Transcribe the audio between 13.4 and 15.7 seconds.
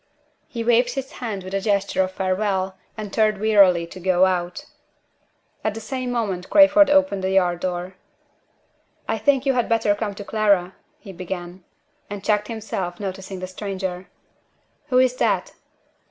the stranger. "Who is that?"